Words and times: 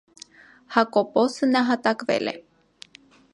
Հակոբոսը 0.77 1.49
նահատակվել 1.51 2.31
է։ 2.33 2.35